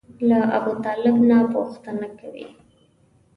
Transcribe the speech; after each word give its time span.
له 0.29 0.39
ابوطالب 0.57 1.15
نه 1.29 1.37
پوښتنه 1.53 2.07
کوي. 2.19 2.47